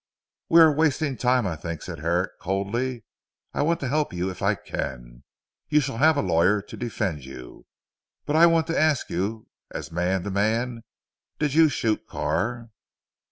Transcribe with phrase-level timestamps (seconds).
[0.49, 3.03] "We are wasting time I think," said Herrick coldly,
[3.53, 5.23] "I want to help you if I can.
[5.69, 7.67] You shall have a lawyer, to defend you.
[8.25, 10.81] But I want to ask you as man to man:
[11.37, 12.71] Did you shoot Carr?"